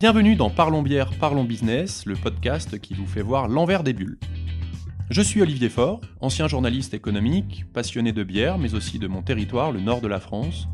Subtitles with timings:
[0.00, 4.18] Bienvenue dans Parlons bière, parlons business, le podcast qui vous fait voir l'envers des bulles.
[5.10, 9.72] Je suis Olivier Faure, ancien journaliste économique, passionné de bière, mais aussi de mon territoire,
[9.72, 10.68] le nord de la France.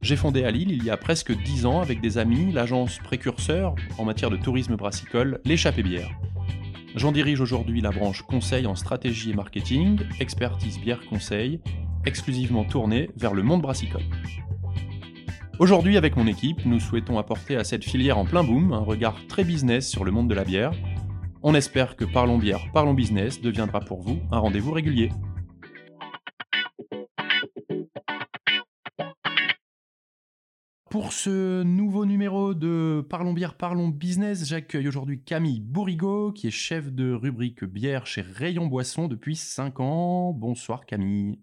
[0.00, 3.76] J'ai fondé à Lille il y a presque 10 ans avec des amis l'agence précurseur
[3.98, 6.10] en matière de tourisme brassicole, l'échappée bière.
[6.96, 11.60] J'en dirige aujourd'hui la branche conseil en stratégie et marketing, expertise bière conseil,
[12.04, 14.02] exclusivement tournée vers le monde brassicole.
[15.62, 19.14] Aujourd'hui, avec mon équipe, nous souhaitons apporter à cette filière en plein boom un regard
[19.28, 20.72] très business sur le monde de la bière.
[21.40, 25.10] On espère que Parlons Bière, Parlons Business deviendra pour vous un rendez-vous régulier.
[30.90, 36.50] Pour ce nouveau numéro de Parlons Bière, Parlons Business, j'accueille aujourd'hui Camille Bourrigaud, qui est
[36.50, 40.32] chef de rubrique bière chez Rayon Boisson depuis 5 ans.
[40.32, 41.38] Bonsoir Camille.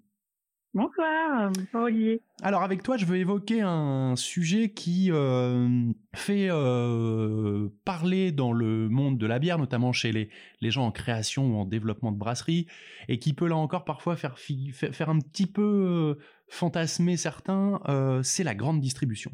[0.76, 2.22] Bonsoir, Olivier.
[2.44, 8.88] Alors avec toi, je veux évoquer un sujet qui euh, fait euh, parler dans le
[8.88, 10.30] monde de la bière, notamment chez les,
[10.62, 12.68] les, gens en création ou en développement de brasserie,
[13.08, 17.82] et qui peut là encore parfois faire, faire un petit peu euh, fantasmer certains,
[18.22, 19.32] c'est la grande distribution.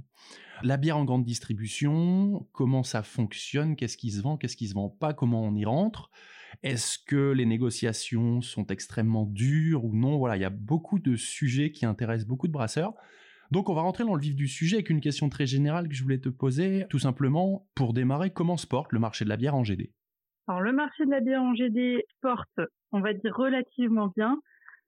[0.63, 4.73] La bière en grande distribution, comment ça fonctionne, qu'est-ce qui se vend, qu'est-ce qui se
[4.73, 6.11] vend pas, comment on y rentre.
[6.63, 10.17] Est-ce que les négociations sont extrêmement dures ou non?
[10.17, 12.93] Voilà, il y a beaucoup de sujets qui intéressent beaucoup de brasseurs.
[13.51, 15.93] Donc on va rentrer dans le vif du sujet avec une question très générale que
[15.93, 16.85] je voulais te poser.
[16.89, 19.91] Tout simplement, pour démarrer, comment se porte le marché de la bière en GD
[20.47, 22.59] Alors le marché de la bière en GD porte,
[22.91, 24.39] on va dire, relativement bien.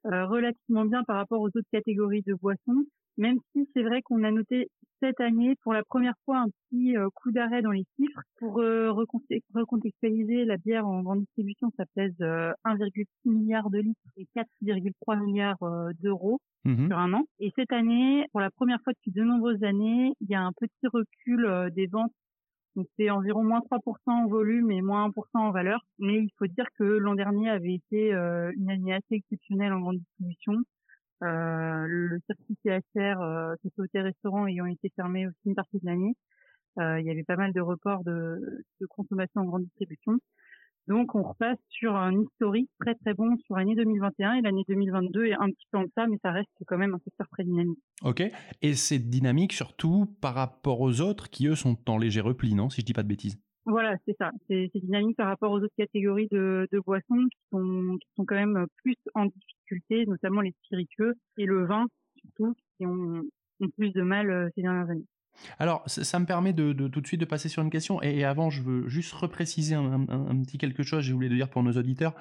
[0.07, 2.85] Euh, relativement bien par rapport aux autres catégories de boissons,
[3.17, 4.69] même si c'est vrai qu'on a noté
[4.99, 8.21] cette année, pour la première fois, un petit euh, coup d'arrêt dans les chiffres.
[8.39, 13.99] Pour euh, recontextualiser, la bière en grande distribution, ça pèse 1,6 euh, milliard de litres
[14.17, 15.63] et 4,3 milliards
[16.01, 17.23] d'euros mmh sur un an.
[17.39, 20.51] Et cette année, pour la première fois depuis de nombreuses années, il y a un
[20.53, 22.11] petit recul des ventes.
[22.77, 25.81] Donc c'est environ moins 3% en volume et moins 1% en valeur.
[25.99, 29.97] Mais il faut dire que l'an dernier avait été une année assez exceptionnelle en grande
[29.97, 30.63] distribution
[31.23, 36.15] euh, le circuit CHR, euh, société restaurant ayant été fermé aussi une partie de l'année,
[36.79, 40.19] euh, il y avait pas mal de reports de, de consommation en grande distribution.
[40.87, 45.25] Donc on repasse sur un historique très très bon sur l'année 2021 et l'année 2022
[45.25, 47.79] est un petit peu en ça, mais ça reste quand même un secteur très dynamique.
[48.03, 48.23] Ok,
[48.61, 52.69] et c'est dynamique surtout par rapport aux autres qui eux sont en léger repli, non
[52.69, 53.37] Si je dis pas de bêtises?
[53.65, 54.31] Voilà, c'est ça.
[54.47, 58.35] C'est dynamique par rapport aux autres catégories de, de, boissons qui sont, qui sont quand
[58.35, 63.23] même plus en difficulté, notamment les spiritueux et le vin, surtout, qui ont,
[63.59, 65.05] ont plus de mal euh, ces dernières années.
[65.59, 68.01] Alors, ça, me permet de, de, tout de suite de passer sur une question.
[68.01, 70.05] Et, avant, je veux juste repréciser un,
[70.43, 72.13] petit quelque chose, j'ai de dire pour nos auditeurs.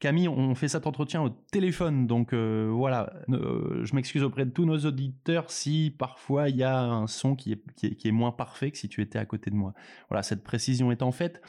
[0.00, 4.50] Camille, on fait cet entretien au téléphone, donc euh, voilà, euh, je m'excuse auprès de
[4.50, 8.32] tous nos auditeurs si parfois il y a un son qui est, qui est, moins
[8.32, 9.72] parfait que si tu étais à côté de moi.
[10.10, 11.40] Voilà, cette précision étant faite,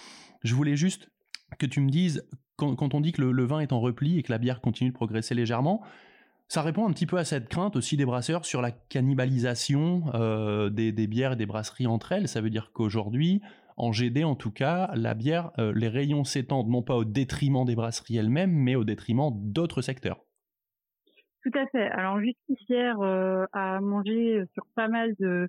[0.43, 1.09] je voulais juste
[1.57, 4.31] que tu me dises, quand, on dit que le, vin est en repli et que
[4.31, 5.81] la bière continue de progresser légèrement,
[6.47, 10.69] ça répond un petit peu à cette crainte aussi des brasseurs sur la cannibalisation euh,
[10.69, 12.27] des, des bières et des brasseries entre elles.
[12.27, 13.41] Ça veut dire qu'aujourd'hui,
[13.77, 17.65] en GD, en tout cas, la bière, euh, les rayons s'étendent non pas au détriment
[17.65, 20.19] des brasseries elles-mêmes, mais au détriment d'autres secteurs.
[21.43, 21.87] Tout à fait.
[21.91, 25.47] Alors Justicière euh, a mangé sur pas mal de,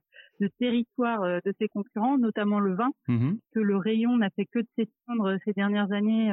[0.58, 4.58] territoires euh, de ses concurrents, notamment le vin, mmh que le rayon n'a fait que
[4.58, 6.30] de s'étendre ces dernières années.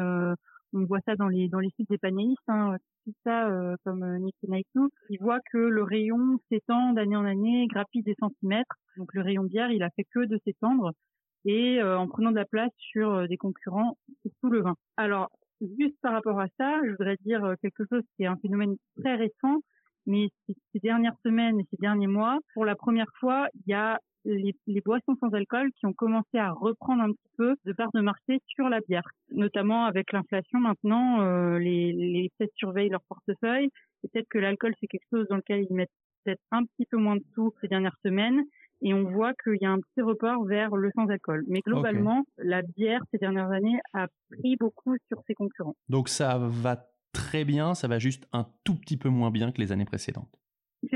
[0.74, 3.50] On voit ça dans les dans les sites des panélistes, hein, tout ça
[3.84, 8.76] comme Nick Naito, il voit que le rayon s'étend d'année en année, grappille des centimètres.
[8.98, 10.92] Donc le rayon bière, il a fait que de s'étendre
[11.46, 14.76] et euh, en prenant de la place sur euh, des concurrents, surtout le vin.
[14.98, 15.30] Alors,
[15.62, 18.76] juste par rapport à ça, je voudrais dire euh, quelque chose qui est un phénomène
[19.00, 19.60] très récent,
[20.06, 24.00] mais ces dernières semaines et ces derniers mois, pour la première fois, il y a
[24.26, 27.92] les, les, boissons sans alcool qui ont commencé à reprendre un petit peu de part
[27.94, 33.70] de marché sur la bière, notamment avec l'inflation maintenant, euh, les, les surveillent leur portefeuille.
[34.02, 35.92] Peut-être que l'alcool c'est quelque chose dans lequel ils mettent
[36.24, 38.44] peut-être un petit peu moins de sous ces dernières semaines
[38.82, 41.46] et on voit qu'il y a un petit report vers le sans-alcool.
[41.48, 45.76] Mais globalement, la bière ces dernières années a pris beaucoup sur ses concurrents.
[45.90, 49.62] Donc ça va très bien, ça va juste un tout petit peu moins bien que
[49.62, 50.43] les années précédentes.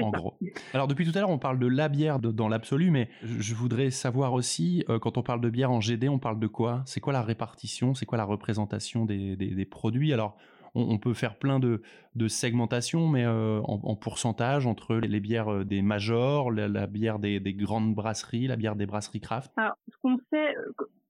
[0.02, 0.38] En gros.
[0.74, 3.92] Alors depuis tout à l'heure, on parle de la bière dans l'absolu, mais je voudrais
[3.92, 6.84] savoir aussi, euh, quand on parle de bière en GD, on parle de quoi?
[6.86, 7.94] C'est quoi la répartition?
[7.94, 10.14] C'est quoi la représentation des, des produits?
[10.14, 10.38] Alors,
[10.76, 11.82] on, peut faire plein de,
[12.28, 17.96] segmentations, mais euh, en, pourcentage entre les, bières euh, des majors, la, bière des, grandes
[17.96, 19.52] brasseries, la bière des brasseries craft.
[19.58, 20.56] Alors, ce qu'on sait,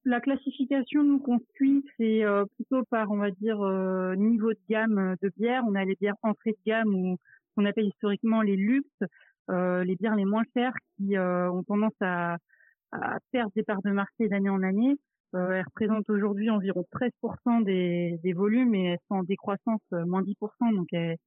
[0.06, 2.24] la classification nous qu'on suit, c'est
[2.56, 3.58] plutôt par, on va dire,
[4.18, 5.64] niveau de gamme de bière.
[5.68, 7.18] On a les bières entrée de gamme ou
[7.58, 8.88] qu'on appelle historiquement les luxe,
[9.50, 12.38] les bières les moins chères qui ont tendance à
[12.92, 14.98] à perdre des parts de marché d'année en année.
[15.36, 20.22] Euh, elles représentent aujourd'hui environ 13% des, des volumes et elles sont en décroissance moins
[20.22, 21.18] 10%, donc elles,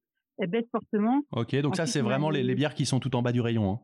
[0.47, 1.21] baissent fortement.
[1.31, 3.71] Ok, donc ça c'est vraiment les, bières qui sont tout en bas du rayon.
[3.71, 3.79] Hein.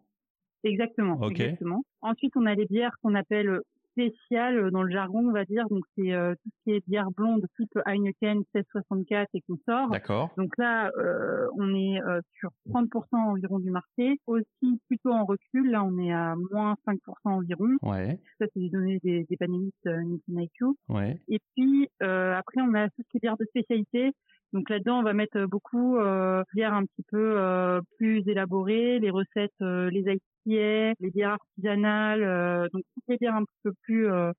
[0.64, 1.84] Exactement, exactement.
[2.02, 3.62] Ensuite, on a les bières qu'on appelle
[3.98, 5.68] spéciales euh, dans le jargon, on va dire.
[5.70, 9.90] Donc, c'est euh, tout ce qui est bière blonde type Heineken 1664 et consorts.
[9.90, 10.30] D'accord.
[10.38, 12.00] Donc là, euh, on est
[12.40, 14.20] sur 30% environ du marché.
[14.28, 15.72] Aussi, plutôt en recul.
[15.72, 17.70] Là, on est à moins 5% environ.
[17.82, 18.20] Ouais.
[18.40, 20.66] Ça, c'est les données des, des panélistes Nikkei IQ.
[20.90, 21.20] Ouais.
[21.28, 24.14] Et puis, après, on a tout ce qui est bière de spécialité.
[24.54, 29.52] Donc là-dedans, on va mettre beaucoup euh, bières un petit peu plus élaborées, les recettes,
[29.60, 30.10] les
[30.48, 34.32] les bières artisanales, euh, donc toutes les bières un petit peu plus euh,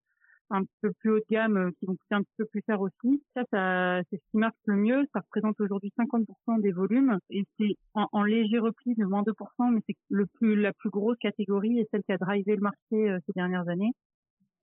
[0.50, 2.62] un petit peu plus haut de gamme euh, qui vont coûter un petit peu plus
[2.66, 3.22] cher aussi.
[3.34, 5.06] Ça, ça c'est ce qui marche le mieux.
[5.12, 9.34] Ça représente aujourd'hui 50% des volumes et c'est en, léger repli de moins 2%,
[9.72, 13.18] mais c'est le plus la plus grosse catégorie et celle qui a drivé le marché
[13.26, 13.92] ces dernières années.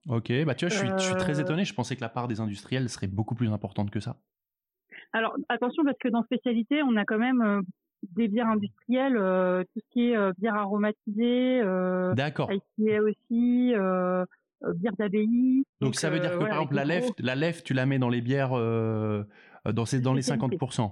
[0.08, 1.66] Ok, bah tu vois, je suis, je suis très étonné.
[1.66, 4.18] Je pensais que la part des industriels serait beaucoup plus importante que ça.
[5.16, 7.64] Alors attention parce que dans spécialité, on a quand même
[8.12, 12.52] des bières industrielles, euh, tout ce qui est euh, bière aromatisée, euh, D'accord.
[12.52, 14.26] aussi, euh,
[14.76, 15.64] bière d'abbaye.
[15.80, 18.10] Donc, ça veut dire que par exemple la lèvre, la lèvre, tu la mets dans
[18.10, 20.92] les bières dans ces, dans les 50%.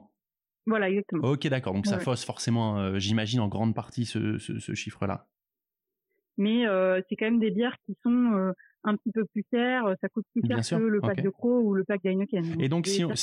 [0.67, 1.27] Voilà, exactement.
[1.27, 1.73] Ok, d'accord.
[1.73, 5.27] Donc ça fausse forcément, j'imagine, en grande partie ce, ce, chiffre-là.
[6.37, 6.63] Mais
[7.09, 8.53] c'est quand même des bières qui sont
[8.83, 9.85] un petit peu plus chères.
[10.01, 12.61] Ça coûte plus cher que le pack de Croix ou le pack d'Heineken.
[12.61, 13.13] Et donc, si on,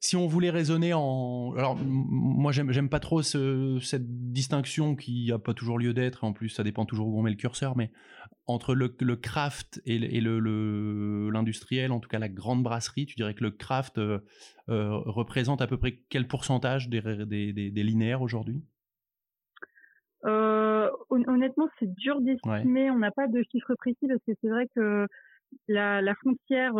[0.00, 5.54] si on voulait raisonner en, alors moi j'aime pas trop cette distinction qui a pas
[5.54, 6.24] toujours lieu d'être.
[6.24, 7.90] En plus, ça dépend toujours où on met le curseur, mais
[8.46, 13.44] entre le, craft et, le l'industriel, en tout cas la grande brasserie, tu dirais que
[13.44, 14.20] le craft euh,
[14.68, 18.56] euh, représente à peu près quel pourcentage des, des, linéaires aujourd'hui?
[18.56, 18.77] euh,
[21.28, 22.90] Honnêtement, c'est dur d'estimer.
[22.90, 25.06] On n'a pas de chiffre précis parce que c'est vrai que
[25.68, 26.76] la, la frontière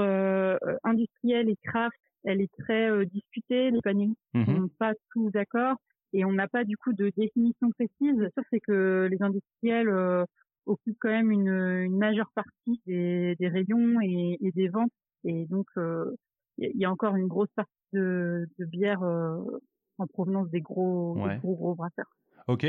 [0.84, 3.70] industrielle et craft elle est très euh, discutée.
[3.70, 5.76] Les panélistes ne mmh sont pas tous d'accord
[6.12, 8.16] et on n'a pas du coup de définition précise.
[8.34, 10.24] Sûr, c'est que les industriels euh,
[10.66, 14.92] occupent quand même une, une majeure partie des, des rayons et, et, des ventes.
[15.24, 16.14] Et donc, euh,
[16.58, 21.54] il y a encore une grosse partie de, de bière en provenance des gros, gros,
[21.54, 22.10] gros brasseurs.
[22.48, 22.66] Ok.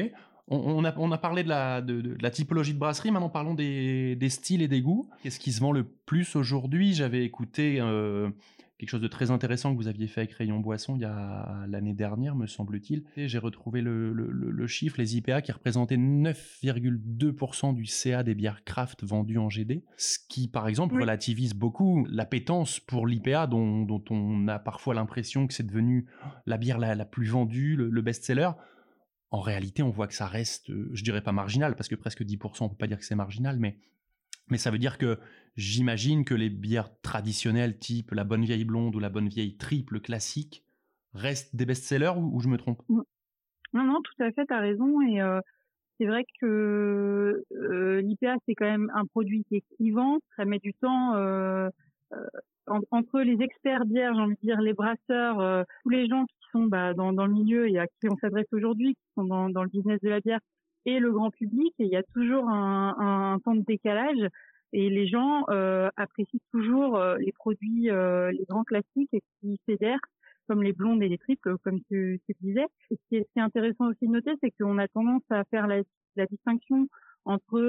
[0.52, 3.54] On, a, on a parlé de la, de, de, la typologie de brasserie, maintenant parlons
[3.54, 5.08] des, des styles et des goûts.
[5.22, 6.96] Qu'est-ce qui se vend le plus aujourd'hui?
[6.96, 8.32] J'avais écouté euh,
[8.80, 11.66] quelque chose de très intéressant que vous aviez fait avec Rayon Boisson il y a
[11.68, 13.04] l'année dernière, me semble-t-il.
[13.18, 19.38] J'ai retrouvé le, chiffre, les IPA qui représentaient 9,2% du CA des bières craft vendues
[19.38, 24.94] en GD, ce qui par exemple relativise beaucoup l'appétence pour l'IPA dont, on a parfois
[24.94, 26.08] l'impression que c'est devenu
[26.46, 28.52] la bière la, plus vendue, le, best-seller.
[29.32, 32.66] En réalité, on voit que ça reste, je dirais pas marginal, parce que presque 10%,
[32.66, 33.78] on peut pas dire que c'est marginal, mais
[34.50, 35.20] mais ça veut dire que
[35.56, 40.00] j'imagine que les bières traditionnelles type la bonne vieille blonde ou la bonne vieille triple
[40.00, 40.64] classique
[41.14, 42.82] restent des best-sellers ou, je me trompe?
[42.90, 43.04] Non,
[43.84, 45.02] non, tout à fait, tu as raison.
[45.02, 45.42] Et euh,
[45.98, 50.20] c'est vrai que euh, l'IPA, c'est quand même un produit qui est clivant.
[50.36, 51.70] Ça met du temps euh,
[52.68, 56.66] entre les experts bières, j'ai envie de dire, les brasseurs, tous les gens qui sont
[56.66, 59.70] bah, dans, le milieu et à qui on s'adresse aujourd'hui, qui sont dans, dans le
[59.70, 60.40] business de la bière,
[60.86, 61.74] et le grand public.
[61.80, 62.96] Et il y a toujours un,
[63.34, 64.30] un temps de décalage.
[64.72, 69.10] Et les gens euh, apprécient toujours euh, les produits, euh, les grands classiques
[69.42, 70.00] qui fédèrent,
[70.48, 72.68] comme les blondes et les triples, comme tu, tu disais.
[72.92, 75.82] Et ce qui est, intéressant aussi de noter, c'est qu'on a tendance à faire la,
[76.16, 76.88] la distinction
[77.26, 77.60] entre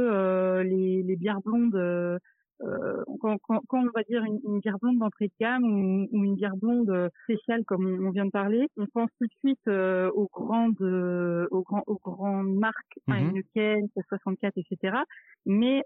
[0.62, 2.20] les, les bières blondes
[2.62, 6.08] euh, quand, quand, quand, on va dire une, une bière blonde d'entrée de gamme ou,
[6.12, 9.32] ou, une bière blonde euh, spéciale comme on, vient de parler, on pense tout de
[9.44, 13.12] suite euh, aux grandes euh, aux, grands, aux grandes marques mmh.
[13.12, 14.98] Heineken, 64, etc.
[15.46, 15.82] Mais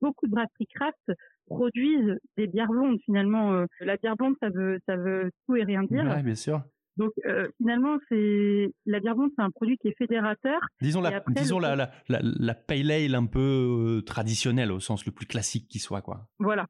[0.00, 1.12] beaucoup de brasseries craft
[1.46, 3.64] produisent des bières blondes finalement.
[3.80, 6.04] la bière blonde, ça veut ça veut tout et rien dire.
[6.04, 6.62] Ouais, bien sûr.
[6.96, 10.60] Donc euh, finalement, c'est la bière blonde, c'est un produit qui est fédérateur.
[10.80, 15.12] Disons la, disons la, la, la, pale ale un peu euh, traditionnelle au sens le
[15.12, 16.26] plus classique qui soit, quoi.
[16.38, 16.66] Voilà,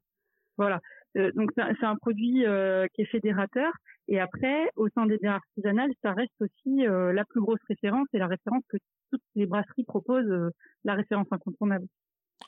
[0.57, 0.79] voilà.
[1.17, 2.45] Euh, donc c'est un produit
[2.93, 3.71] qui est fédérateur.
[4.09, 8.17] Et après, au sein des bières artisanales, ça reste aussi la plus grosse référence et
[8.17, 8.77] la référence que
[9.11, 10.51] toutes les brasseries proposent,
[10.83, 11.85] la référence incontournable.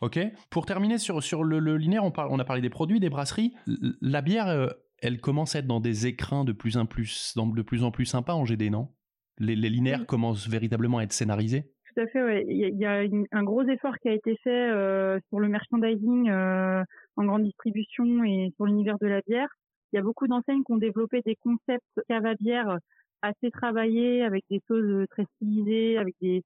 [0.02, 0.20] Ok.
[0.50, 3.10] Pour terminer sur, sur le, le linéaire, on, parle, on a parlé des produits, des
[3.10, 3.54] brasseries.
[4.02, 7.84] La bière, elle commence à être dans des écrins de plus en plus, de plus,
[7.84, 8.90] en plus sympas en GD, non?
[9.38, 11.72] Les, linéaires commencent véritablement à être scénarisés?
[11.94, 12.46] Tout à fait, ouais.
[12.48, 16.84] Il y a, un gros effort qui a été fait euh, sur le merchandising euh,
[17.18, 19.50] en grande distribution et sur l'univers de la bière.
[19.92, 22.78] Il y a beaucoup d'enseignes qui ont développé des concepts cave à bière
[23.22, 26.44] assez travaillés, avec des choses très stylisées, avec des,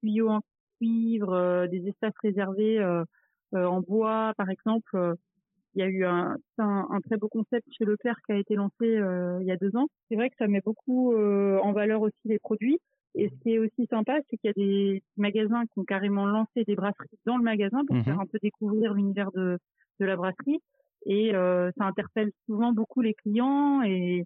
[0.00, 0.40] tuyaux en
[0.78, 2.82] cuivre, euh, des espaces réservés
[3.52, 5.16] en bois, par exemple.
[5.74, 8.72] Il y a eu un, un, très beau concept chez Leclerc qui a été lancé
[8.82, 9.86] il y a deux ans.
[10.08, 12.78] C'est vrai que ça met beaucoup en valeur aussi les produits.
[13.14, 16.26] Et ce qui est aussi sympa, c'est qu'il y a des magasins qui ont carrément
[16.26, 19.58] lancé des brasseries dans le magasin pour mmh faire un peu découvrir l'univers de,
[19.98, 20.60] de la brasserie.
[21.06, 24.24] Et euh, ça interpelle souvent beaucoup les clients et,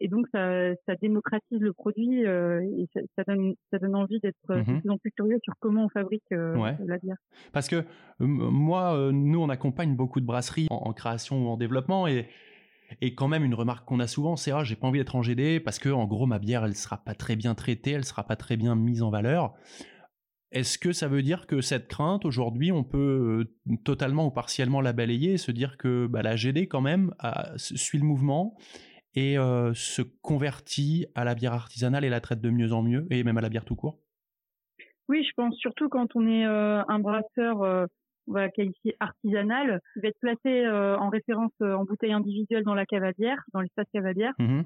[0.00, 4.20] et donc ça, ça démocratise le produit euh, et ça, ça, donne, ça donne envie
[4.20, 7.16] d'être mmh de plus en plus curieux sur comment on fabrique euh, la bière.
[7.52, 7.84] Parce que
[8.18, 12.28] moi, nous, on accompagne beaucoup de brasseries en, en création ou en développement et
[13.00, 15.22] et quand même, une remarque qu'on a souvent, c'est ah, j'ai pas envie d'être en
[15.22, 18.24] GD parce que en gros ma bière elle sera pas très bien traitée, elle sera
[18.24, 19.54] pas très bien mise en valeur.
[20.52, 24.80] Est-ce que ça veut dire que cette crainte aujourd'hui, on peut euh, totalement ou partiellement
[24.80, 27.12] la balayer et se dire que bah, la GD quand même
[27.56, 28.56] suit le mouvement
[29.14, 33.06] et euh, se convertit à la bière artisanale et la traite de mieux en mieux
[33.10, 33.98] et même à la bière tout court
[35.08, 37.88] Oui, je pense surtout quand on est euh, un brasseur
[38.26, 42.64] on va qualifier artisanal, il va être placé euh, en référence euh, en bouteille individuelle
[42.64, 44.32] dans la cavalière, dans l'espace cavalière.
[44.38, 44.62] Mmh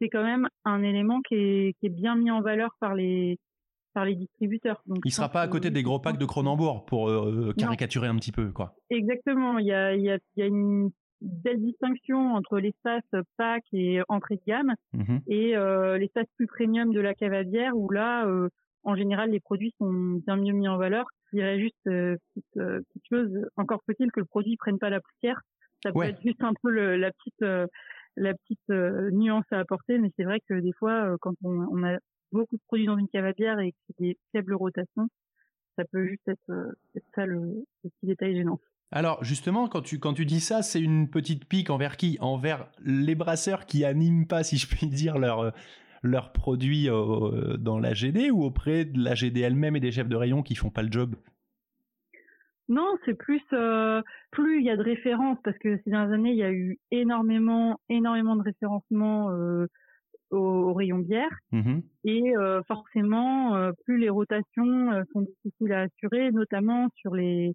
[0.00, 3.40] c'est quand même un élément qui est, qui est bien mis en valeur par les
[3.94, 4.80] par les distributeurs.
[4.86, 8.14] Donc, il sera pas à côté des gros packs de Cronenbourg pour euh, caricaturer un
[8.14, 8.76] petit peu, quoi.
[8.90, 9.58] Exactement.
[9.58, 10.92] Il y a, il y a, il y a une
[11.22, 13.04] belle distinction entre l'espace
[13.36, 15.54] pack et entrée de gamme mmh et
[15.98, 18.26] l'espace plus premium de la cavalière où là,
[18.84, 22.56] en général, les produits sont bien mieux mis en valeur je dirais juste euh, petite,
[22.58, 23.46] euh, petite, chose.
[23.56, 25.40] Encore faut-il que le produit prenne pas la poussière.
[25.82, 27.66] Ça peut être juste un peu le, la petite euh,
[28.16, 31.96] la petite nuance à apporter, mais c'est vrai que des fois, quand on, on, a
[32.30, 35.08] beaucoup de produits dans une cavalière et que c'est des faibles rotations,
[35.76, 38.60] ça peut juste être, être ça le, le, petit détail gênant.
[38.92, 42.18] Alors justement, quand tu, quand tu dis ça, c'est une petite pique envers qui?
[42.20, 45.52] Envers les brasseurs qui animent pas, si je puis dire, leur,
[46.02, 50.08] leurs produits euh, dans la GD ou auprès de la GD elle-même et des chefs
[50.08, 51.16] de rayon qui font pas le job?
[52.68, 56.30] Non, c'est plus euh, plus il y a de références parce que ces dernières années
[56.30, 59.66] il y a eu énormément énormément de référencement euh,
[60.30, 61.34] au, rayon bière.
[61.52, 62.32] Mmh et
[62.66, 67.54] forcément plus les rotations sont difficiles à assurer, notamment sur les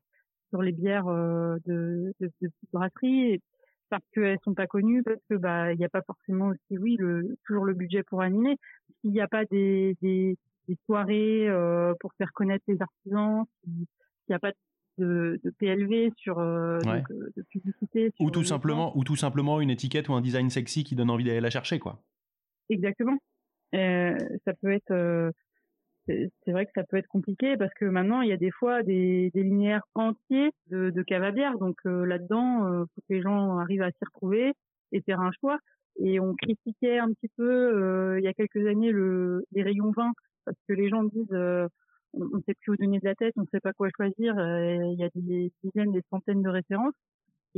[0.50, 3.42] sur les bières de, de, de petites brasseries
[3.90, 6.98] parce qu'elles sont pas connues, parce que bah il n'y a pas forcément aussi oui
[7.00, 8.58] le toujours le budget pour animer.
[9.02, 10.38] S'il n'y a pas des, des,
[10.68, 13.86] des soirées euh, pour faire connaître les artisans, s'il
[14.30, 14.52] n'y a pas
[14.98, 19.62] de, de PLV sur euh, donc, euh, de publicité ou tout simplement ou tout simplement
[19.62, 22.02] une étiquette ou un design sexy qui donne envie d'aller la chercher quoi.
[22.70, 23.18] Exactement.
[23.76, 25.32] Euh, ça peut être euh,
[26.08, 28.82] c'est vrai que ça peut être compliqué parce que maintenant il y a des fois
[28.84, 31.36] des, des linéaires entiers de, de cave.
[31.60, 34.54] Donc euh, là-dedans, euh, faut que les gens arrivent à s'y retrouver
[34.92, 35.58] et faire un choix.
[36.00, 39.92] Et on critiquait un petit peu euh, il y a quelques années le, les rayons
[39.92, 40.14] vins
[40.46, 41.68] parce que les gens disent euh,
[42.14, 44.34] on ne sait plus où donner de la tête, on ne sait pas quoi choisir.
[44.38, 46.94] Il y a des dizaines, des centaines de références.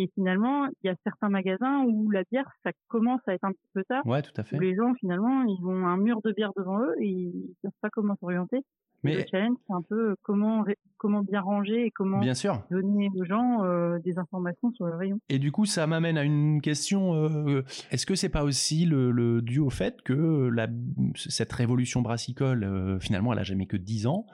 [0.02, 3.52] Et finalement, il y a certains magasins où la bière, ça commence à être un
[3.52, 4.02] petit peu tard.
[4.08, 4.56] Ouais, tout à fait.
[4.56, 7.74] Où les gens, finalement, ils ont un mur de bière devant eux et ils savent
[7.82, 8.62] pas comment s'orienter.
[9.04, 10.64] Mais le challenge, c'est un peu comment
[10.98, 12.62] comment bien ranger et comment bien sûr.
[12.70, 15.20] donner aux gens euh, des informations sur le rayon.
[15.30, 17.14] Et du coup, ça m'amène à une question.
[17.14, 20.68] Euh, est-ce que c'est pas aussi le, le, dû au fait que la,
[21.16, 24.26] cette révolution brassicole, euh, finalement, elle a jamais que 10 ans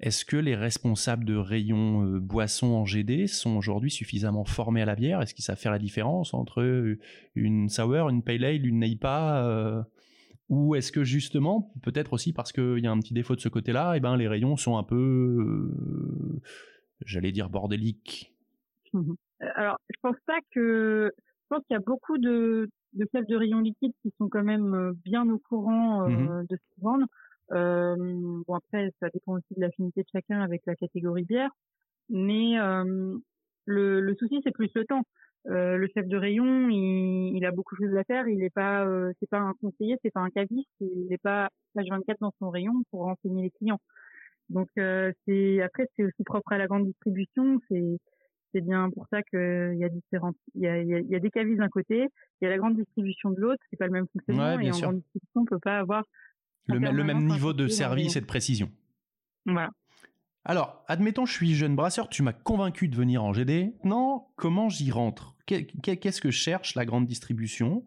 [0.00, 4.86] est-ce que les responsables de rayons euh, boissons en GD sont aujourd'hui suffisamment formés à
[4.86, 5.22] la bière?
[5.22, 6.98] Est-ce qu'ils savent faire la différence entre euh,
[7.36, 9.82] une sour, une pale ale, une IPA euh,
[10.48, 13.48] Ou est-ce que justement, peut-être aussi parce qu'il y a un petit défaut de ce
[13.48, 15.70] côté-là, et eh ben les rayons sont un peu,
[17.06, 18.34] j'allais dire bordéliques?
[18.92, 19.14] Mmh
[19.54, 21.12] Alors, je pense pas que.
[21.16, 24.42] Je pense qu'il y a beaucoup de, de chefs de rayons liquides qui sont quand
[24.42, 27.06] même bien au courant mmh de ce qu'ils vendent.
[27.52, 27.96] Euh,
[28.46, 31.50] bon après, ça dépend aussi de l'affinité de chacun avec la catégorie bière,
[32.08, 33.16] mais euh,
[33.66, 35.02] le, le, souci c'est plus le temps.
[35.48, 38.26] Euh, le chef de rayon, il, il, a beaucoup de choses à faire.
[38.28, 40.70] Il n'est pas, euh, c'est pas un conseiller, c'est pas un caviste.
[40.80, 43.80] Il n'est pas page 24 dans son rayon pour renseigner les clients.
[44.48, 47.60] Donc euh, c'est après c'est aussi propre à la grande distribution.
[47.68, 47.98] C'est
[48.52, 51.30] c'est bien pour ça qu'il y a différentes, il y a, il y a, des
[51.30, 52.06] cavistes d'un côté,
[52.40, 53.60] il y a la grande distribution de l'autre.
[53.68, 56.04] C'est pas le même fonctionnement et en grande distribution on peut pas avoir
[56.66, 58.70] le, même niveau de service et de précision.
[59.46, 59.70] Voilà.
[60.44, 63.74] Alors, admettons, je suis jeune brasseur, tu m'as convaincu de venir en GD.
[63.84, 65.36] Non, comment j'y rentre?
[65.46, 67.84] Qu'est-ce que cherche la grande distribution?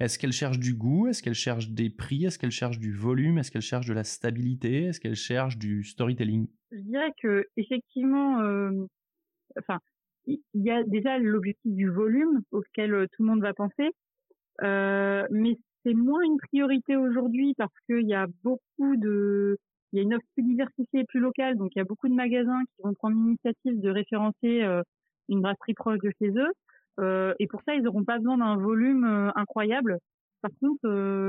[0.00, 1.08] Est-ce qu'elle cherche du goût?
[1.08, 2.24] Est-ce qu'elle cherche des prix?
[2.24, 3.38] Est-ce qu'elle cherche du volume?
[3.38, 4.84] Est-ce qu'elle cherche de la stabilité?
[4.84, 6.48] Est-ce qu'elle cherche du storytelling?
[6.70, 8.86] Je dirais que effectivement, euh,
[9.58, 9.80] enfin,
[10.26, 13.90] il y a déjà l'objectif du volume auquel euh, tout le monde va penser,
[14.62, 19.58] euh, mais c'est moins une priorité aujourd'hui parce qu'il y a beaucoup de
[19.92, 22.08] il y a une offre plus diversifiée et plus locale, donc il y a beaucoup
[22.08, 24.62] de magasins qui vont prendre l'initiative de référencer
[25.30, 27.34] une brasserie proche de chez eux.
[27.38, 29.98] et pour ça, ils n'auront pas besoin d'un volume incroyable.
[30.42, 30.86] Par contre,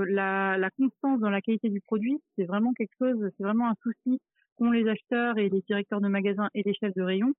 [0.09, 3.75] la, la, constance dans la qualité du produit, c'est vraiment quelque chose, c'est vraiment un
[3.81, 4.19] souci
[4.57, 7.33] qu'ont les acheteurs et les directeurs de magasins et les chefs de rayon.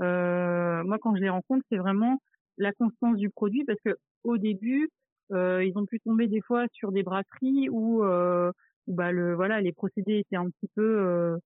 [0.00, 2.18] moi, quand je les rencontre, c'est vraiment
[2.58, 3.94] la constance du produit parce que
[4.24, 4.88] au début, euh,
[5.30, 8.52] ils ont pu tomber des fois sur des brasseries où, euh,
[8.86, 11.36] où bah le voilà les procédés étaient un petit peu euh,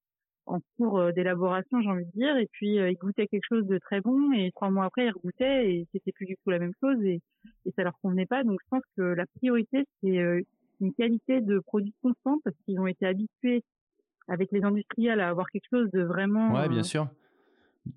[0.47, 3.79] en cours euh, d'élaboration, j'ai envie de dire, et puis ils goûtaient quelque chose de
[3.79, 6.75] très bon et trois mois après ils regoutaient et c'était plus du tout la même
[6.81, 7.21] chose et,
[7.67, 8.45] et ça leur convenait pas.
[8.45, 10.45] Donc je pense que la priorité c'est
[10.81, 13.63] une qualité de produit constant parce qu'ils ont été habitués
[14.29, 17.09] avec les industriels à avoir quelque chose de vraiment ouais bien sûr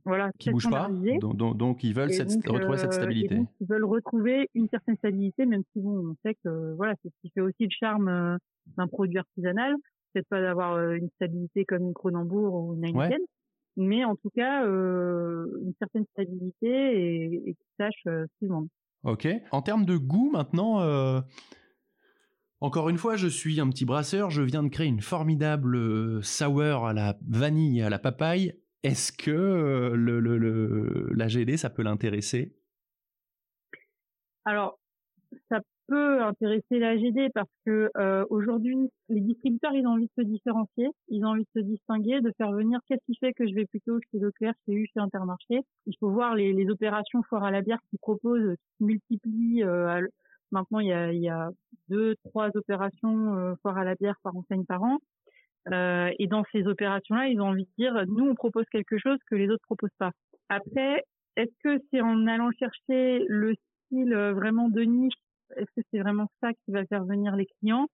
[0.06, 0.90] voilà, qui bouge pas.
[1.20, 3.42] Donc, donc, ils veulent retrouver cette euh, stabilité.
[3.60, 7.16] ils veulent retrouver une certaine stabilité, même si bon, on sait que voilà, c'est ce
[7.22, 8.38] qui fait aussi le charme euh,
[8.78, 9.76] d'un produit artisanal.
[10.14, 13.22] Peut-être pas d'avoir euh, une stabilité comme une Cronenbourg ou une Heineken,
[13.78, 18.68] mais en tout cas une certaine stabilité et, et qui sache suivant.
[19.04, 19.28] Ok.
[19.52, 20.80] En termes de goût, maintenant.
[22.62, 26.88] Encore une fois, je suis un petit brasseur, je viens de créer une formidable sour
[26.88, 31.84] à la vanille et à la papaye est-ce que euh, le, la GD, ça peut
[31.84, 32.56] l'intéresser?
[34.46, 34.78] Alors,
[35.50, 40.24] ça peut intéresser la GD parce que euh, aujourd'hui, les distributeurs, ils ont envie de
[40.24, 43.48] se différencier, ils ont envie de se distinguer, de faire venir qu'est-ce qui fait que
[43.48, 45.62] je vais plutôt chez Leclerc, chez U, chez Intermarché.
[45.86, 49.64] Il faut voir les, opérations foire à la bière qui proposent, qui multiplient.
[49.64, 50.06] Euh,
[50.52, 51.52] maintenant, il y a, il y a
[51.90, 55.00] deux, trois opérations euh, foire à la bière par enseigne par an.
[55.72, 59.18] Euh, et dans ces opérations-là, ils ont envie de dire, nous, on propose quelque chose
[59.30, 60.12] que les autres proposent pas.
[60.50, 61.04] Après,
[61.38, 65.14] est-ce que c'est en allant chercher le style euh, vraiment de niche,
[65.56, 67.88] est-ce que c'est vraiment ça qui va faire venir les clients?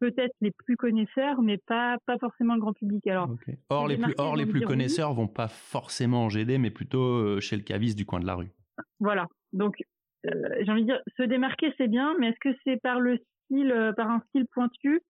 [0.00, 3.04] Peut-être les plus connaisseurs, mais pas pas forcément le grand public.
[3.08, 3.28] Alors,
[3.68, 7.40] or les plus or les plus connaisseurs vont pas forcément en GD, mais plutôt euh,
[7.40, 8.52] chez le caviste du coin de la rue.
[9.00, 9.26] Voilà.
[9.52, 9.82] Donc,
[10.24, 13.92] j'ai envie de dire, se démarquer c'est bien, mais est-ce que c'est par le style,
[13.96, 15.02] par un style pointu?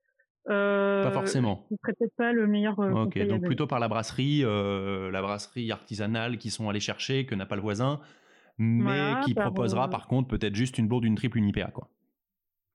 [0.49, 1.67] Euh, pas forcément.
[1.71, 2.79] Ce serait peut-être pas le meilleur.
[2.81, 7.27] Euh, ok, donc plutôt par la brasserie, euh, la brasserie artisanale qui sont allés chercher,
[7.27, 8.01] que n'a pas le voisin,
[8.59, 11.89] mais qui proposera par contre peut-être juste une bourde, une triple, une IPA, quoi.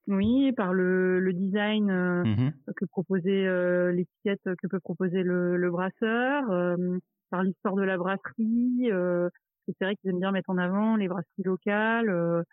[0.08, 1.86] Oui, par le, le design
[2.26, 6.44] mmh que proposait l'étiquette que peut proposer le, le brasseur,
[7.30, 8.90] par l'histoire de la brasserie.
[9.68, 12.44] c'est vrai qu'ils aiment bien mettre en avant les brasseries locales.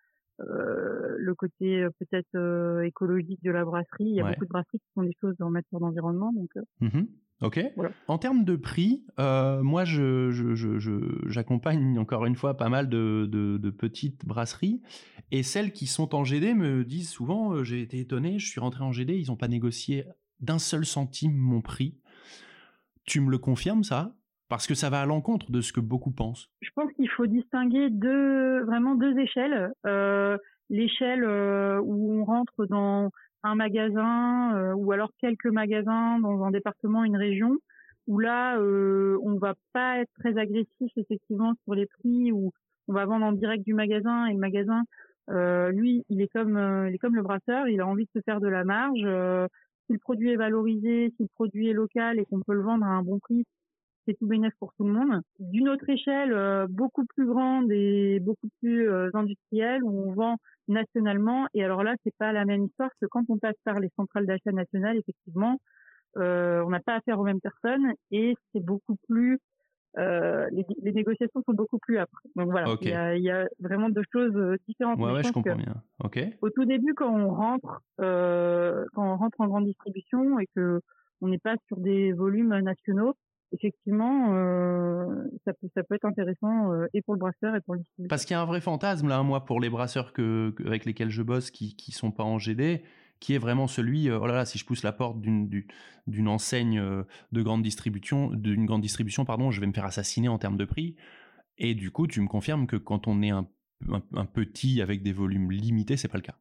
[0.40, 4.04] Euh, le côté euh, peut-être euh, écologique de la brasserie.
[4.04, 6.32] Il y a beaucoup de brasseries qui font des choses en matière d'environnement.
[6.32, 6.50] Donc,
[6.80, 7.02] mmh
[7.42, 7.58] Ok.
[8.06, 10.30] En termes de prix, moi, je,
[11.26, 14.82] j'accompagne encore une fois pas mal de, de, petites brasseries
[15.30, 18.84] et celles qui sont en GD me disent souvent, j'ai été étonné, je suis rentré
[18.84, 20.04] en GD, ils n'ont pas négocié
[20.40, 21.96] d'un seul centime mon prix.
[23.06, 24.14] Tu me le confirmes ça?
[24.50, 26.50] Parce que ça va à l'encontre de ce que beaucoup pensent.
[26.60, 29.72] Je pense qu'il faut distinguer deux, vraiment deux échelles.
[29.86, 30.36] Euh,
[30.68, 33.10] l'échelle euh, où on rentre dans
[33.44, 37.58] un magasin euh, ou alors quelques magasins dans un département, une région,
[38.08, 42.50] où là, on va pas être très agressif effectivement sur les prix, où
[42.88, 44.82] on va vendre en direct du magasin et le magasin,
[45.70, 48.40] lui, il est comme, il est comme le brasseur, il a envie de se faire
[48.40, 49.06] de la marge.
[49.86, 52.84] si le produit est valorisé, si le produit est local et qu'on peut le vendre
[52.84, 53.44] à un bon prix,
[54.10, 55.22] c'est tout bénéfice pour tout le monde.
[55.38, 60.36] D'une autre échelle, euh, beaucoup plus grande et beaucoup plus euh, industrielle, où on vend
[60.68, 61.46] nationalement.
[61.54, 64.26] Et alors là, c'est pas la même histoire que quand on passe par les centrales
[64.26, 65.58] d'achat nationales, effectivement,
[66.16, 69.38] euh, on n'a pas affaire aux mêmes personnes et c'est beaucoup plus
[69.96, 72.20] les, les, négociations sont beaucoup plus âpres.
[72.36, 75.00] Donc voilà, il y, a, vraiment deux choses différentes.
[75.00, 75.82] Ouais, ouais je comprends bien.
[76.04, 76.20] Ok.
[76.42, 80.80] Au tout début, quand on rentre, quand on rentre en grande distribution et que
[81.20, 83.14] on n'est pas sur des volumes nationaux,
[83.52, 87.74] effectivement, euh, ça, peut, ça peut être intéressant euh, et pour le brasseur et pour
[87.74, 88.08] le distributeur.
[88.08, 91.10] Parce qu'il y a un vrai fantasme, là, moi, pour les brasseurs que, avec lesquels
[91.10, 92.82] je bosse qui ne sont pas en GD,
[93.18, 95.48] qui est vraiment celui, euh, oh là là, si je pousse la porte d'une,
[96.06, 96.82] d'une enseigne
[97.32, 100.64] de grande distribution, d'une grande distribution, pardon, je vais me faire assassiner en termes de
[100.64, 100.96] prix.
[101.58, 103.46] Et du coup, tu me confirmes que quand on est un,
[103.88, 106.36] un, petit avec des volumes limités, c'est pas le cas.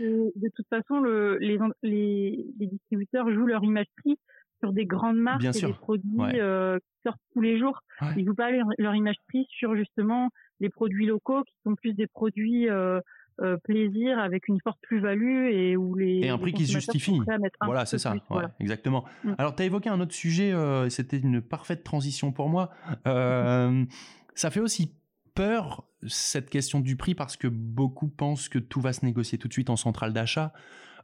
[0.00, 4.18] De, toute façon, le, les, les, les distributeurs jouent leur image prix
[4.60, 7.80] sur des grandes marques et des produits euh, qui sortent tous les jours.
[8.16, 12.06] Ils jouent pas leur, image prix sur justement les produits locaux qui sont plus des
[12.06, 13.00] produits euh,
[13.42, 17.20] euh, plaisir avec une forte plus-value et où les et un prix qui se justifie.
[17.62, 18.14] Voilà, c'est ça.
[18.60, 19.04] Exactement.
[19.24, 19.32] Mm.
[19.38, 22.70] Alors, tu as évoqué un autre sujet, euh, c'était une parfaite transition pour moi.
[23.04, 24.94] Ça fait aussi
[25.34, 29.48] peur cette question du prix parce que beaucoup pensent que tout va se négocier tout
[29.48, 30.52] de suite en centrale d'achat.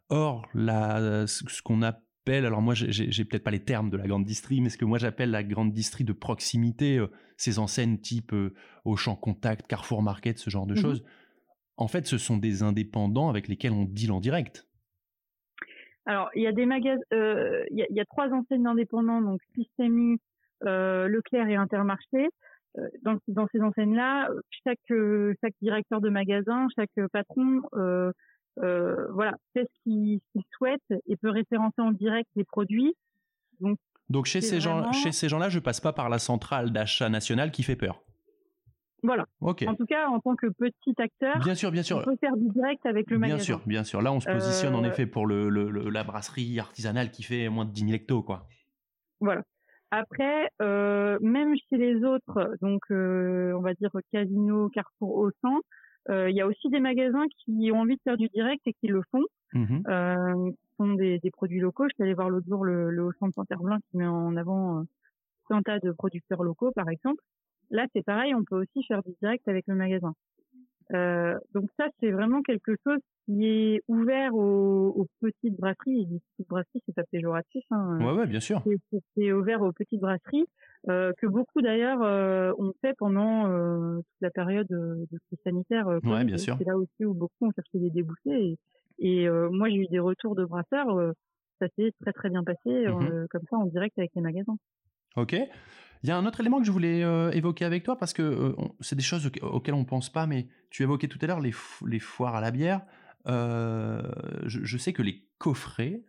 [0.09, 1.99] Or, la, ce qu'on a
[2.31, 4.99] alors moi j'ai peut-être pas les termes de la grande distrie, mais ce que moi
[4.99, 8.55] j'appelle la grande distrie de proximité, euh, ces enseignes type euh,
[8.85, 11.05] Auchan Contact, Carrefour Market, ce genre de mmh choses,
[11.77, 14.67] en fait ce sont des indépendants avec lesquels on deal en direct.
[16.07, 20.17] Alors il y a des magasins, euh, il, y a, trois enseignes d'indépendants, donc Système
[20.61, 22.29] Leclerc et Intermarché.
[23.03, 24.31] Dans, dans, ces enseignes-là,
[24.65, 24.79] chaque,
[25.43, 27.61] chaque directeur de magasin, chaque patron
[28.59, 30.21] euh, voilà, fait ce qu'il
[30.57, 32.95] souhaite et peut référencer en direct les produits.
[33.61, 33.79] Donc,
[34.11, 37.51] Donc chez, ces gens, chez ces gens-là, je passe pas par la centrale d'achat nationale
[37.51, 38.03] qui fait peur.
[39.05, 39.27] Voilà.
[39.41, 41.99] En tout cas, en tant que petit acteur, bien sûr, bien sûr.
[41.99, 43.37] on peut faire du direct avec le magasin.
[43.37, 44.01] Bien sûr, bien sûr.
[44.01, 47.65] Là, on se positionne en euh, effet pour le, la brasserie artisanale qui fait moins
[47.65, 48.47] de 10 000 hectos, quoi.
[49.21, 49.43] Voilà.
[49.91, 55.61] Après, euh, même chez les autres, donc on va dire Casino, Carrefour, Auchan,
[56.09, 58.89] il y a aussi des magasins qui ont envie de faire du direct et qui
[58.89, 59.25] le font.
[59.55, 61.85] Mmh euh, font des, des, produits locaux.
[61.89, 64.81] Je suis allée voir l'autre jour le, le Auchan de Saint-Herblain qui met en avant
[64.81, 64.83] euh,
[65.51, 67.23] un tas de producteurs locaux, par exemple.
[67.71, 70.15] Là, c'est pareil, on peut aussi faire du direct avec le magasin.
[70.93, 76.03] Euh, donc ça, c'est vraiment quelque chose qui est ouvert aux, aux petites brasseries.
[76.03, 77.65] Et petites brasseries, c'est pas péjoratif.
[77.71, 77.99] Hein.
[78.01, 78.63] Ouais, ouais, bien sûr.
[79.17, 80.47] C'est ouvert aux petites brasseries
[80.89, 83.47] euh, que beaucoup d'ailleurs euh, ont fait pendant
[83.97, 85.87] toute la période de crise sanitaire.
[85.87, 86.57] ouais, bien sûr.
[86.59, 88.59] C'est là aussi où beaucoup ont cherché des débouchés.
[88.99, 91.15] Et, et moi, j'ai eu des retours de brasseurs.
[91.61, 94.57] ça s'est très très bien passé, mmh comme ça, en direct avec les magasins.
[95.17, 95.37] Ok.
[96.03, 97.01] Il y a un autre élément que je voulais
[97.37, 101.07] évoquer avec toi parce que c'est des choses auxquelles on pense pas, mais tu évoquais
[101.07, 101.53] tout à l'heure les,
[101.87, 102.83] les, foires à la bière.
[103.27, 104.01] Je,
[104.47, 106.03] je, sais que les coffrets,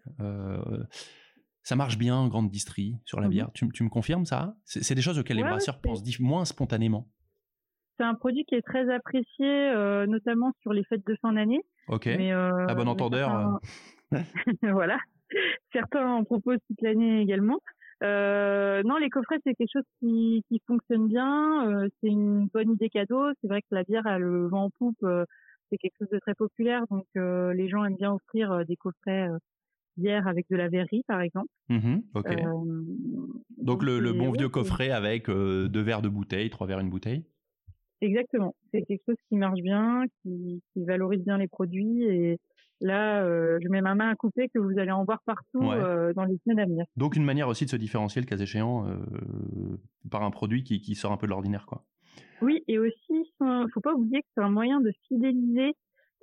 [1.63, 3.51] ça marche bien en grande distrie sur la mmh bière.
[3.53, 4.55] Tu, tu, me confirmes ça?
[4.65, 7.07] C'est des choses auxquelles les brasseurs pensent moins spontanément.
[7.97, 11.61] C'est un produit qui est très apprécié, euh, notamment sur les fêtes de fin d'année.
[11.87, 12.07] Ok.
[12.07, 13.59] Mais, euh, à bon entendeur.
[14.13, 14.19] Euh.
[14.63, 14.97] voilà.
[15.71, 17.59] Certains en proposent toute l'année également.
[18.03, 21.87] Non, les coffrets, c'est quelque chose qui, qui fonctionne bien.
[22.01, 23.31] c'est une bonne idée cadeau.
[23.41, 25.05] C'est vrai que la bière a le vent en poupe.
[25.69, 26.85] c'est quelque chose de très populaire.
[26.89, 29.29] Donc, les gens aiment bien offrir des coffrets
[29.97, 31.49] bière avec de la verrerie, par exemple.
[31.69, 31.97] Mmh
[33.57, 37.23] donc, le, bon vieux coffret avec deux verres de bouteille, trois verres une bouteille?
[38.03, 38.53] Exactement.
[38.71, 42.37] C'est quelque chose qui marche bien, qui, valorise bien les produits et
[42.83, 43.25] là,
[43.59, 46.59] je mets ma main à couper que vous allez en voir partout dans les semaines
[46.59, 46.85] à venir.
[46.95, 48.85] Donc une manière aussi de se différencier le cas échéant
[50.11, 51.83] par un produit qui, qui, sort un peu de l'ordinaire, quoi.
[52.41, 55.75] Oui, et aussi, faut pas oublier que c'est un moyen de fidéliser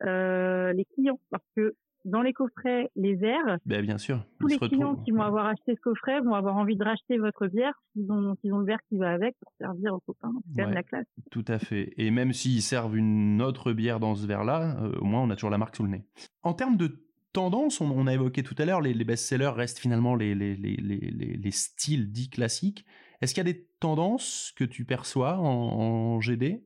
[0.05, 3.59] les clients parce que dans les coffrets les verres.
[3.67, 4.25] Ben, bien sûr.
[4.39, 7.47] Tous les clients qui vont avoir acheté ce coffret vont avoir envie de racheter votre
[7.47, 10.33] bière s'ils ont, ont le verre qui va avec pour servir aux copains.
[10.57, 11.07] C'est la classe.
[11.31, 11.93] Tout à fait.
[11.97, 15.35] Et même s'ils servent une autre bière dans ce verre-là, euh, au moins on a
[15.35, 16.05] toujours la marque sous le nez.
[16.43, 20.35] En termes de tendance, on, a évoqué tout à l'heure, les, best-sellers restent finalement les,
[20.35, 22.85] les, les, styles dits classiques.
[23.21, 26.65] Est-ce qu'il y a des tendances que tu perçois en, en GD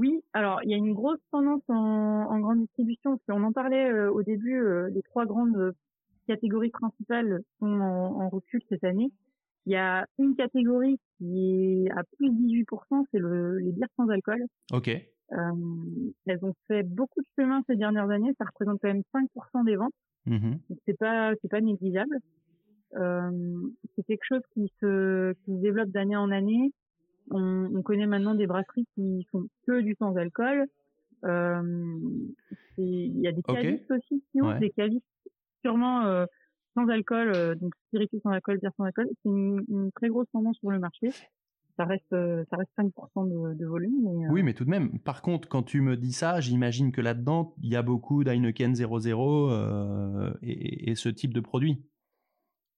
[0.00, 3.90] oui, alors il y a une grosse tendance en, grande distribution, parce qu'on en parlait
[3.90, 5.74] euh, au début, euh, les trois grandes
[6.26, 9.12] catégories principales sont en, recul cette année.
[9.66, 13.90] Il y a une catégorie qui est à plus de 18%, c'est le, les bières
[13.96, 14.42] sans alcool.
[14.72, 14.88] Ok.
[14.88, 15.36] Euh,
[16.26, 19.76] elles ont fait beaucoup de chemin ces dernières années, ça représente quand même 5% des
[19.76, 19.92] ventes.
[20.24, 22.16] Mmh Donc c'est pas c'est pas négligeable.
[22.92, 26.72] c'est quelque chose qui se qui se développe d'année en année.
[27.30, 30.66] On, connaît maintenant des brasseries qui font que du sans alcool.
[31.24, 31.98] Euh,
[32.78, 35.04] il y a des cavistes aussi qui ont des cavistes
[35.62, 36.24] sûrement euh,
[36.74, 39.08] sans alcool, euh, donc spiritueux sans alcool, bière sans alcool.
[39.22, 41.10] C'est une, très grosse tendance sur le marché.
[41.76, 44.28] Ça reste, ça reste 5% de, volume.
[44.30, 44.98] oui, mais tout de même.
[44.98, 48.74] Par contre, quand tu me dis ça, j'imagine que là-dedans, il y a beaucoup d'Heineken
[48.74, 49.50] 00
[50.42, 51.82] et, et, ce type de produits.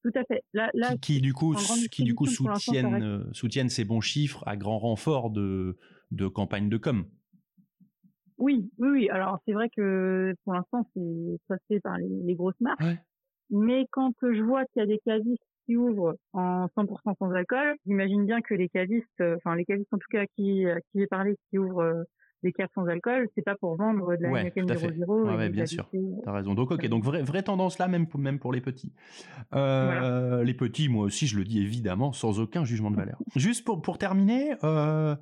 [0.02, 0.42] Tout à fait.
[0.52, 1.54] Là, qui, du coup,
[1.90, 5.76] qui du coup soutiennent, euh, soutiennent ces bons chiffres à grand renfort de,
[6.10, 7.04] de campagne de com.
[8.38, 9.08] Oui, oui, oui.
[9.10, 12.82] Alors c'est vrai que pour l'instant c'est fait par les, grosses marques.
[13.50, 17.76] Mais quand je vois qu'il y a des cavistes qui ouvrent en 100% sans alcool,
[17.86, 20.98] j'imagine bien que les cavistes, euh, enfin les cavistes en tout cas à qui, qui
[20.98, 22.02] j'ai parlé, qui ouvrent euh,
[22.42, 25.36] des cartes sans alcool, c'est pas pour vendre de la ouais, Heineken 00.
[25.36, 25.88] Ouais, bien sûr.
[26.24, 26.54] T'as raison.
[26.54, 26.86] Donc, ok.
[26.88, 28.92] Donc, vraie, vraie tendance là, même pour, même pour les petits.
[29.54, 33.18] Euh, les petits, moi aussi, je le dis évidemment, sans aucun jugement de valeur.
[33.36, 35.14] Juste pour, pour terminer, euh,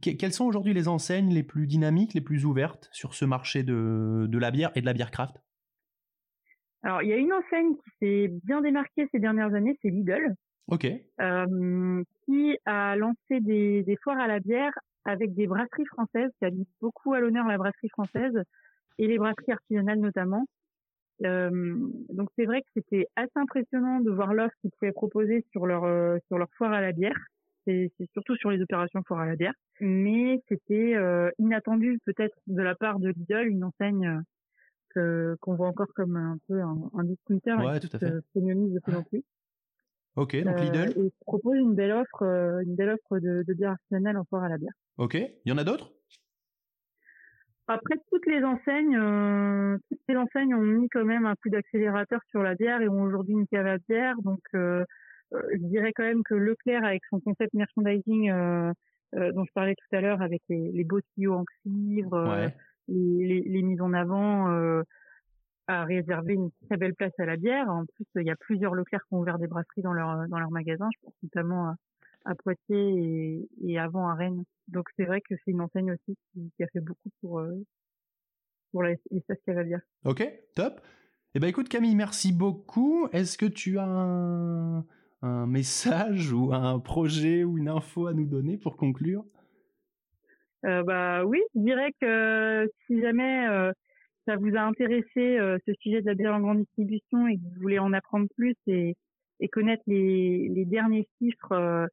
[0.00, 4.26] quelles sont aujourd'hui les enseignes les plus dynamiques, les plus ouvertes sur ce marché de,
[4.28, 5.36] de la bière et de la bière craft?
[6.82, 10.34] Alors, il y a une enseigne qui s'est bien démarquée ces dernières années, c'est Lidl.
[10.68, 10.86] Ok.
[11.20, 14.72] Euh, qui a lancé des, des foires à la bière
[15.04, 18.42] avec des brasseries françaises qui mis beaucoup à l'honneur la brasserie française
[18.98, 20.46] et les brasseries artisanales notamment.
[21.20, 25.82] donc c'est vrai que c'était assez impressionnant de voir l'offre qu'ils pouvaient proposer sur leur
[26.28, 27.18] sur leur foire à la bière.
[27.66, 30.96] C'est surtout sur les opérations foire à la bière, mais c'était
[31.38, 34.22] inattendu peut-être de la part de Lidl, une enseigne
[34.94, 38.10] qu'on voit encore comme un peu un, un discounter ouais, tout à fait.
[38.10, 39.22] de plus en plus.
[40.16, 41.00] Ok, donc Lidl.
[41.00, 44.48] Et propose une belle offre, une belle offre de, de bière artisanale en foire à
[44.48, 44.72] la bière.
[45.00, 45.90] Ok, il y en a d'autres?
[47.68, 52.20] Après, toutes les enseignes, euh, toutes les enseignes ont mis quand même un coup d'accélérateur
[52.28, 54.16] sur la bière et ont aujourd'hui une cave à bière.
[54.22, 54.84] Donc, euh,
[55.32, 59.96] euh, je dirais quand même que Leclerc, avec son concept merchandising dont je parlais tout
[59.96, 62.50] à l'heure, avec les, les, beaux tuyaux en cuivre,
[62.86, 64.48] les, les, mises en avant,
[65.66, 67.70] a réservé une très belle place à la bière.
[67.70, 70.38] En plus, il y a plusieurs Leclerc qui ont ouvert des brasseries dans leur dans
[70.38, 70.88] leur magasin.
[70.94, 71.74] Je pense notamment
[72.24, 74.44] à, Poitiers et, avant à Rennes.
[74.68, 77.54] Donc c'est vrai que c'est une enseigne aussi qui, a fait beaucoup pour euh,
[78.72, 79.22] pour les, les.
[80.04, 80.22] Ok,
[80.54, 80.80] top.
[81.34, 83.06] Eh ben écoute Camille, merci beaucoup.
[83.12, 84.84] Est-ce que tu as un,
[85.22, 89.24] un, message ou un projet ou une info à nous donner pour conclure?
[90.64, 93.72] Euh, Bah oui, je dirais que si jamais euh,
[94.26, 97.42] ça vous a intéressé euh, ce sujet de la bière en grande distribution et que
[97.42, 98.96] vous voulez en apprendre plus et,
[99.38, 101.88] et connaître les, les derniers chiffres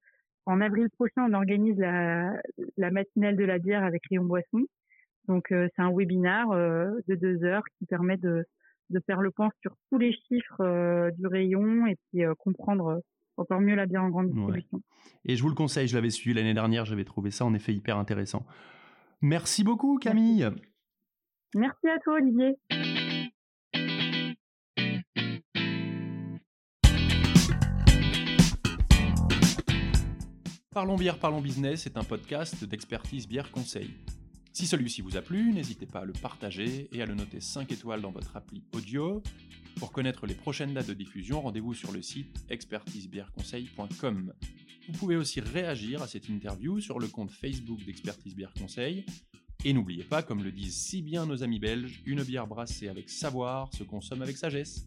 [0.48, 2.32] en avril prochain, on organise la,
[2.78, 4.66] la matinale de la bière avec Rayon Boisson.
[5.28, 8.46] Donc euh, c'est un webinaire euh, de deux heures qui permet de,
[8.90, 13.02] de faire le point sur tous les chiffres euh, du rayon et puis comprendre
[13.36, 14.82] encore mieux la bière en grande distribution.
[15.26, 17.74] Et je vous le conseille, je l'avais suivi l'année dernière, j'avais trouvé ça en effet
[17.74, 18.46] hyper intéressant.
[19.22, 20.48] Merci beaucoup Camille.
[21.54, 22.58] Merci à toi Olivier.
[30.78, 33.90] Parlons bière, parlons business est un podcast d'expertise bière conseil.
[34.54, 37.72] Si celui-ci vous a plu, n'hésitez pas à le partager et à le noter 5
[37.72, 39.24] étoiles dans votre appli audio.
[39.80, 44.34] Pour connaître les prochaines dates de diffusion, rendez-vous sur le site expertisebièreconseil.com.
[44.88, 49.04] Vous pouvez aussi réagir à cette interview sur le compte Facebook d'Expertise Bière Conseil.
[49.66, 53.10] Et n'oubliez pas, comme le disent si bien nos amis belges, une bière brassée avec
[53.10, 54.86] savoir se consomme avec sagesse.